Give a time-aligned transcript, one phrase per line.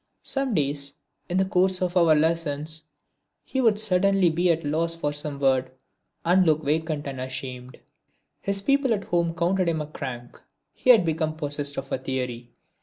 [0.23, 0.95] Some days
[1.29, 2.85] in the course of our lessons
[3.43, 5.69] he would suddenly be at a loss for some word
[6.25, 7.77] and look vacant and ashamed.
[8.41, 10.41] His people at home counted him a crank.
[10.73, 12.49] He had become possessed of a theory.